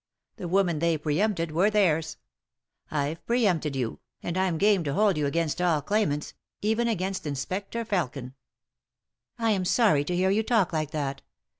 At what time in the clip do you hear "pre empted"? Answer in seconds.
0.97-1.51, 3.27-3.75